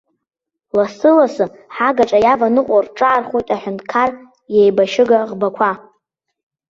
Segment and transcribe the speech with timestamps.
[0.77, 1.45] Лассы-лассы
[1.75, 4.09] ҳагаҿа иаваныҟәо рҿаархоит аҳәынҭқар
[4.55, 5.71] иеибашьыга ӷбақәа.